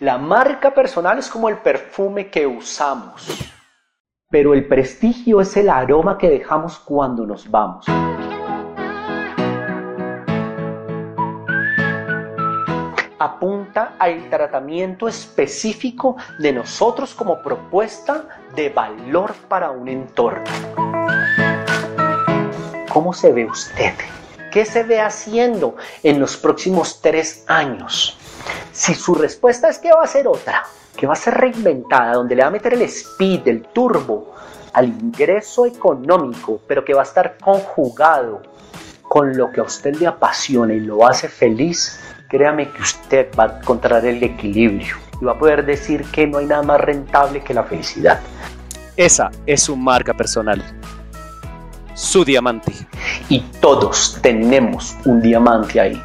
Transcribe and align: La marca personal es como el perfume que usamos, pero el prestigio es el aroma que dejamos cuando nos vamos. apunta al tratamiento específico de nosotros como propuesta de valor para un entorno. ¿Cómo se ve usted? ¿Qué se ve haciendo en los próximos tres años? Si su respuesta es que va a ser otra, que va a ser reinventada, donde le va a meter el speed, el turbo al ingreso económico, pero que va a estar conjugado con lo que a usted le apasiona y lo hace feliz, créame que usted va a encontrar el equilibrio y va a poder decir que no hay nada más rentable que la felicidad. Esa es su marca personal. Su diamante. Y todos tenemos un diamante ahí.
La 0.00 0.16
marca 0.16 0.72
personal 0.72 1.18
es 1.18 1.28
como 1.28 1.48
el 1.48 1.58
perfume 1.58 2.30
que 2.30 2.46
usamos, 2.46 3.26
pero 4.30 4.54
el 4.54 4.68
prestigio 4.68 5.40
es 5.40 5.56
el 5.56 5.68
aroma 5.68 6.16
que 6.16 6.30
dejamos 6.30 6.78
cuando 6.78 7.26
nos 7.26 7.50
vamos. 7.50 7.84
apunta 13.20 13.96
al 13.98 14.30
tratamiento 14.30 15.08
específico 15.08 16.16
de 16.38 16.52
nosotros 16.52 17.14
como 17.14 17.42
propuesta 17.42 18.28
de 18.54 18.68
valor 18.68 19.34
para 19.48 19.72
un 19.72 19.88
entorno. 19.88 20.44
¿Cómo 22.92 23.12
se 23.12 23.32
ve 23.32 23.44
usted? 23.44 23.94
¿Qué 24.52 24.64
se 24.64 24.84
ve 24.84 25.00
haciendo 25.00 25.74
en 26.04 26.20
los 26.20 26.36
próximos 26.36 27.00
tres 27.02 27.44
años? 27.48 28.16
Si 28.78 28.94
su 28.94 29.16
respuesta 29.16 29.68
es 29.68 29.80
que 29.80 29.90
va 29.90 30.04
a 30.04 30.06
ser 30.06 30.28
otra, 30.28 30.62
que 30.96 31.04
va 31.04 31.14
a 31.14 31.16
ser 31.16 31.34
reinventada, 31.34 32.12
donde 32.12 32.36
le 32.36 32.42
va 32.42 32.48
a 32.48 32.52
meter 32.52 32.74
el 32.74 32.82
speed, 32.82 33.48
el 33.48 33.62
turbo 33.62 34.36
al 34.72 34.86
ingreso 34.86 35.66
económico, 35.66 36.60
pero 36.64 36.84
que 36.84 36.94
va 36.94 37.00
a 37.00 37.02
estar 37.02 37.38
conjugado 37.38 38.40
con 39.02 39.36
lo 39.36 39.50
que 39.50 39.58
a 39.58 39.64
usted 39.64 39.96
le 39.96 40.06
apasiona 40.06 40.74
y 40.74 40.78
lo 40.78 41.04
hace 41.04 41.28
feliz, 41.28 41.98
créame 42.28 42.70
que 42.70 42.80
usted 42.80 43.26
va 43.36 43.46
a 43.46 43.58
encontrar 43.58 44.06
el 44.06 44.22
equilibrio 44.22 44.94
y 45.20 45.24
va 45.24 45.32
a 45.32 45.38
poder 45.40 45.66
decir 45.66 46.04
que 46.12 46.28
no 46.28 46.38
hay 46.38 46.46
nada 46.46 46.62
más 46.62 46.80
rentable 46.80 47.42
que 47.42 47.54
la 47.54 47.64
felicidad. 47.64 48.20
Esa 48.96 49.32
es 49.44 49.64
su 49.64 49.76
marca 49.76 50.14
personal. 50.14 50.62
Su 51.94 52.24
diamante. 52.24 52.72
Y 53.28 53.40
todos 53.60 54.20
tenemos 54.22 54.94
un 55.04 55.20
diamante 55.20 55.80
ahí. 55.80 56.00